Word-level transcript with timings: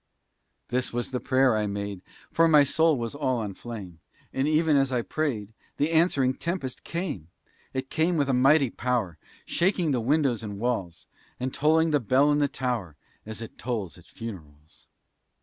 This 0.69 0.91
was 0.91 1.11
the 1.11 1.19
prayer 1.19 1.55
I 1.55 1.67
made, 1.67 2.01
For 2.31 2.47
my 2.47 2.63
soul 2.63 2.97
was 2.97 3.13
all 3.13 3.37
on 3.37 3.53
flame, 3.53 3.99
And 4.33 4.47
even 4.47 4.75
as 4.75 4.91
I 4.91 5.03
prayed 5.03 5.53
The 5.77 5.91
answering 5.91 6.33
tempest 6.33 6.83
came; 6.83 7.27
It 7.71 7.91
came 7.91 8.17
with 8.17 8.27
a 8.27 8.33
mighty 8.33 8.71
power, 8.71 9.19
Shaking 9.45 9.91
the 9.91 10.01
windows 10.01 10.41
and 10.41 10.57
walls, 10.57 11.05
And 11.39 11.53
tolling 11.53 11.91
the 11.91 11.99
bell 11.99 12.31
in 12.31 12.39
the 12.39 12.47
tower, 12.47 12.95
As 13.27 13.43
it 13.43 13.59
tolls 13.59 13.95
at 13.95 14.05
funerals. 14.05 14.87